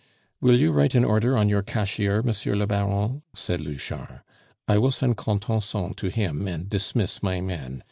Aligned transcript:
"Will 0.41 0.57
you 0.59 0.71
write 0.71 0.95
an 0.95 1.05
order 1.05 1.37
on 1.37 1.47
your 1.47 1.61
cashier, 1.61 2.23
Monsieur 2.23 2.55
le 2.55 2.65
Baron?" 2.65 3.21
said 3.35 3.61
Louchard. 3.61 4.21
"I 4.67 4.79
will 4.79 4.89
send 4.89 5.17
Contenson 5.17 5.93
to 5.93 6.09
him 6.09 6.47
and 6.47 6.67
dismiss 6.67 7.21
my 7.21 7.39
men. 7.39 7.79